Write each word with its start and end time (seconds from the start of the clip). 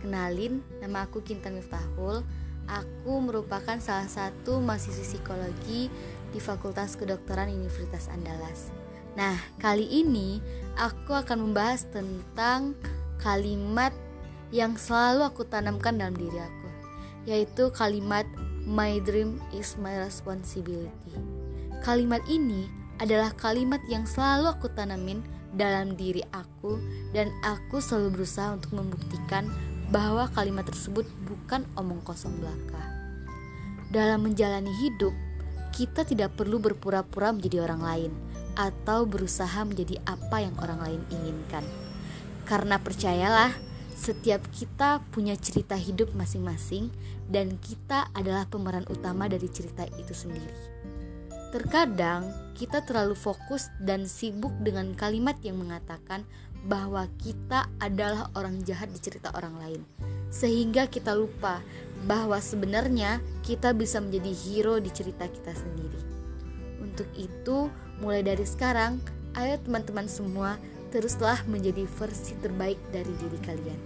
Kenalin, 0.00 0.64
nama 0.80 1.04
aku 1.04 1.20
Kintan 1.20 1.60
Miftahul. 1.60 2.24
Aku 2.64 3.20
merupakan 3.20 3.76
salah 3.78 4.08
satu 4.08 4.58
mahasiswa 4.58 5.04
psikologi 5.04 5.92
di 6.32 6.40
Fakultas 6.40 6.96
Kedokteran 6.96 7.52
Universitas 7.52 8.08
Andalas. 8.08 8.72
Nah, 9.14 9.36
kali 9.60 9.84
ini 9.84 10.40
aku 10.80 11.12
akan 11.12 11.46
membahas 11.46 11.84
tentang 11.92 12.72
kalimat 13.20 13.92
yang 14.50 14.80
selalu 14.80 15.28
aku 15.28 15.44
tanamkan 15.44 16.00
dalam 16.00 16.16
diri 16.16 16.40
aku, 16.40 16.68
yaitu 17.28 17.68
kalimat 17.76 18.24
"My 18.64 19.04
dream 19.04 19.36
is 19.52 19.76
my 19.76 20.00
responsibility". 20.00 21.12
Kalimat 21.84 22.24
ini 22.24 22.66
adalah 23.00 23.32
kalimat 23.32 23.80
yang 23.88 24.04
selalu 24.04 24.52
aku 24.52 24.68
tanamin 24.76 25.24
dalam 25.56 25.98
diri 25.98 26.22
aku, 26.30 26.78
dan 27.10 27.32
aku 27.42 27.82
selalu 27.82 28.22
berusaha 28.22 28.54
untuk 28.54 28.76
membuktikan 28.76 29.50
bahwa 29.90 30.30
kalimat 30.30 30.62
tersebut 30.68 31.08
bukan 31.26 31.66
omong 31.74 31.98
kosong 32.06 32.30
belaka. 32.38 32.84
Dalam 33.90 34.22
menjalani 34.22 34.70
hidup, 34.78 35.10
kita 35.74 36.06
tidak 36.06 36.38
perlu 36.38 36.62
berpura-pura 36.62 37.34
menjadi 37.34 37.66
orang 37.66 37.82
lain 37.82 38.12
atau 38.54 39.02
berusaha 39.08 39.66
menjadi 39.66 39.98
apa 40.06 40.46
yang 40.46 40.54
orang 40.62 40.78
lain 40.78 41.02
inginkan. 41.10 41.66
Karena 42.46 42.78
percayalah, 42.78 43.50
setiap 43.98 44.46
kita 44.54 45.02
punya 45.10 45.34
cerita 45.36 45.74
hidup 45.74 46.14
masing-masing 46.14 46.88
dan 47.26 47.58
kita 47.58 48.08
adalah 48.14 48.46
pemeran 48.46 48.86
utama 48.88 49.26
dari 49.26 49.46
cerita 49.50 49.86
itu 49.98 50.14
sendiri. 50.14 50.54
Terkadang 51.50 52.30
kita 52.60 52.84
terlalu 52.84 53.16
fokus 53.16 53.72
dan 53.80 54.04
sibuk 54.04 54.52
dengan 54.60 54.92
kalimat 54.92 55.40
yang 55.40 55.56
mengatakan 55.56 56.28
bahwa 56.68 57.08
kita 57.16 57.64
adalah 57.80 58.28
orang 58.36 58.60
jahat 58.68 58.92
di 58.92 59.00
cerita 59.00 59.32
orang 59.32 59.56
lain, 59.56 59.82
sehingga 60.28 60.84
kita 60.84 61.16
lupa 61.16 61.64
bahwa 62.04 62.36
sebenarnya 62.36 63.24
kita 63.40 63.72
bisa 63.72 63.96
menjadi 63.96 64.28
hero 64.44 64.76
di 64.76 64.92
cerita 64.92 65.24
kita 65.24 65.56
sendiri. 65.56 66.00
Untuk 66.84 67.08
itu, 67.16 67.72
mulai 68.04 68.20
dari 68.20 68.44
sekarang, 68.44 69.00
ayo 69.40 69.56
teman-teman 69.64 70.04
semua 70.04 70.60
teruslah 70.92 71.40
menjadi 71.48 71.88
versi 71.96 72.36
terbaik 72.44 72.76
dari 72.92 73.12
diri 73.16 73.40
kalian. 73.40 73.80